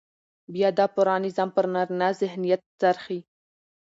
[0.53, 3.19] بيا دا پوره نظام پر نارينه ذهنيت څرخي.